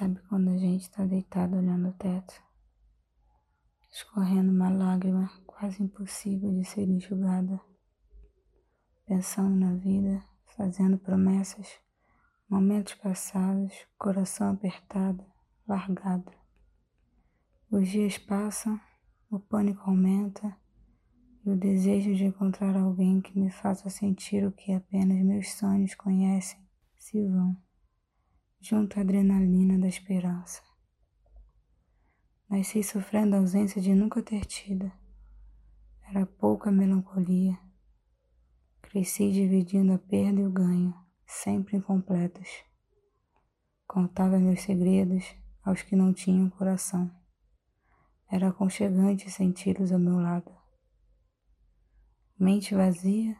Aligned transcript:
Sabe 0.00 0.18
quando 0.30 0.48
a 0.48 0.56
gente 0.56 0.80
está 0.80 1.04
deitado 1.04 1.58
olhando 1.58 1.90
o 1.90 1.92
teto, 1.92 2.32
escorrendo 3.92 4.50
uma 4.50 4.70
lágrima 4.70 5.30
quase 5.46 5.82
impossível 5.82 6.50
de 6.54 6.64
ser 6.64 6.88
enxugada, 6.88 7.60
pensando 9.04 9.54
na 9.54 9.74
vida, 9.74 10.24
fazendo 10.56 10.96
promessas, 10.96 11.78
momentos 12.48 12.94
passados, 12.94 13.74
coração 13.98 14.52
apertado, 14.52 15.22
largado. 15.68 16.32
Os 17.70 17.86
dias 17.86 18.16
passam, 18.16 18.80
o 19.30 19.38
pânico 19.38 19.82
aumenta 19.82 20.56
e 21.44 21.50
o 21.50 21.56
desejo 21.58 22.14
de 22.14 22.24
encontrar 22.24 22.74
alguém 22.74 23.20
que 23.20 23.38
me 23.38 23.50
faça 23.50 23.90
sentir 23.90 24.46
o 24.46 24.52
que 24.52 24.72
apenas 24.72 25.22
meus 25.22 25.52
sonhos 25.52 25.94
conhecem 25.94 26.58
se 26.96 27.22
vão 27.22 27.54
junto 28.60 28.98
à 28.98 29.02
adrenalina 29.02 29.78
da 29.78 29.88
esperança. 29.88 30.62
Nasci 32.48 32.82
sofrendo 32.82 33.34
a 33.34 33.38
ausência 33.38 33.80
de 33.80 33.94
nunca 33.94 34.22
ter 34.22 34.44
tido. 34.44 34.92
Era 36.06 36.26
pouca 36.26 36.70
melancolia. 36.70 37.58
Cresci 38.82 39.32
dividindo 39.32 39.92
a 39.94 39.98
perda 39.98 40.40
e 40.40 40.46
o 40.46 40.50
ganho, 40.50 40.94
sempre 41.26 41.76
incompletos. 41.76 42.48
Contava 43.86 44.38
meus 44.38 44.60
segredos 44.60 45.34
aos 45.62 45.82
que 45.82 45.96
não 45.96 46.12
tinham 46.12 46.50
coração. 46.50 47.10
Era 48.30 48.48
aconchegante 48.48 49.30
senti-los 49.30 49.90
ao 49.90 49.98
meu 49.98 50.18
lado. 50.18 50.52
Mente 52.38 52.74
vazia, 52.74 53.36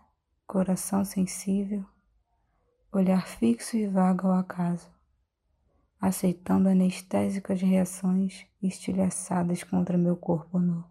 coração 0.46 1.04
sensível, 1.04 1.84
olhar 2.92 3.26
fixo 3.26 3.76
e 3.76 3.86
vago 3.86 4.28
ao 4.28 4.34
acaso 4.34 4.99
aceitando 6.00 6.68
anestésicas 6.68 7.60
reações 7.60 8.46
estilhaçadas 8.62 9.62
contra 9.62 9.98
meu 9.98 10.16
corpo 10.16 10.58
nu. 10.58 10.82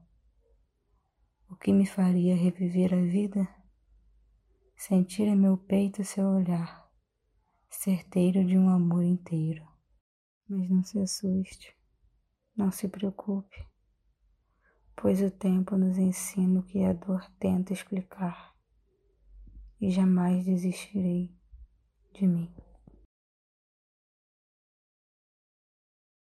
O 1.50 1.56
que 1.56 1.74
me 1.74 1.88
faria 1.88 2.36
reviver 2.36 2.94
a 2.94 3.02
vida? 3.02 3.48
Sentir 4.78 5.24
em 5.24 5.36
meu 5.36 5.58
peito 5.58 6.04
seu 6.04 6.28
olhar, 6.28 6.88
certeiro 7.70 8.46
de 8.46 8.58
um 8.58 8.70
amor 8.70 9.04
inteiro. 9.04 9.68
Mas 10.48 10.70
não 10.70 10.84
se 10.84 11.00
assuste, 11.00 11.76
não 12.56 12.72
se 12.72 12.88
preocupe, 12.88 13.68
pois 14.96 15.22
o 15.22 15.32
tempo 15.32 15.76
nos 15.76 15.98
ensina 15.98 16.60
o 16.60 16.64
que 16.64 16.84
a 16.84 16.94
dor 16.94 17.30
tenta 17.40 17.74
explicar, 17.74 18.56
e 19.82 19.90
jamais 19.90 20.46
desistirei 20.46 21.36
de 22.14 22.28
mim. 22.28 22.69